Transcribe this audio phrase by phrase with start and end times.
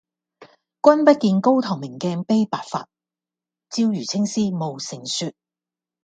[0.81, 2.89] 君不見，高堂明鏡悲白發，
[3.69, 5.35] 朝如青絲暮成雪。